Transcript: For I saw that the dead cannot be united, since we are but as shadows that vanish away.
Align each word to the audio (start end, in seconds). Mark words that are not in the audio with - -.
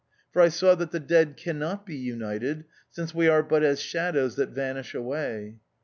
For 0.33 0.41
I 0.41 0.47
saw 0.49 0.73
that 0.73 0.89
the 0.89 0.99
dead 0.99 1.37
cannot 1.37 1.85
be 1.85 1.95
united, 1.95 2.65
since 2.89 3.13
we 3.13 3.27
are 3.27 3.43
but 3.43 3.61
as 3.61 3.79
shadows 3.79 4.35
that 4.37 4.49
vanish 4.49 4.95
away. 4.95 5.59